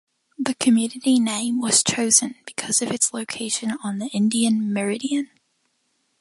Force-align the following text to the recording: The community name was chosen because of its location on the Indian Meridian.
The 0.39 0.55
community 0.55 1.19
name 1.19 1.59
was 1.61 1.83
chosen 1.83 2.33
because 2.47 2.81
of 2.81 2.89
its 2.89 3.13
location 3.13 3.77
on 3.83 3.99
the 3.99 4.07
Indian 4.07 4.73
Meridian. 4.73 5.29